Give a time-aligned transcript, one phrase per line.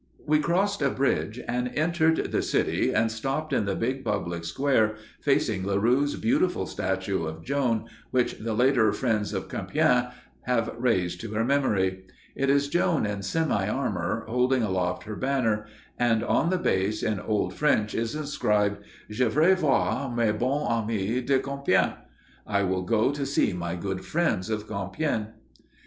[0.25, 4.95] We crossed a bridge and entered the city, and stopped in the big public square
[5.21, 10.11] facing Laroux's beautiful statue of Joan which the later "friends of Compiègne"
[10.47, 12.07] have raised to her memory.
[12.35, 15.67] It is Joan in semi armor, holding aloft her banner;
[15.99, 21.23] and on the base in old French is inscribed, "Je yray voir mes bons amys
[21.27, 21.97] de Compiègne"
[22.47, 25.27] "I will go to see my good friends of Compiègne."